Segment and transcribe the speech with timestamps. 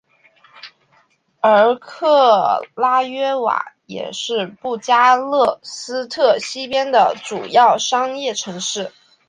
[1.41, 8.91] 而克拉约瓦也是布加勒斯特西边的主要商业城市。